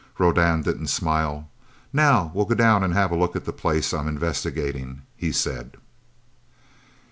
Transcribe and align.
Rodan 0.17 0.63
didn't 0.63 0.87
smile. 0.87 1.47
"Now 1.93 2.31
we'll 2.33 2.45
go 2.45 2.55
down 2.55 2.83
and 2.83 2.91
have 2.95 3.11
a 3.11 3.15
look 3.15 3.35
at 3.35 3.45
the 3.45 3.53
place 3.53 3.93
I'm 3.93 4.07
investigating," 4.07 5.03
he 5.15 5.31
said. 5.31 5.77